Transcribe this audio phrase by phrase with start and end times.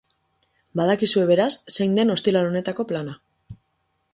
[0.79, 3.15] Badakizue, beraz, zein den ostiral honetako plana.